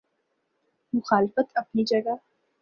[0.93, 2.15] مخالفت اپنی جگہ۔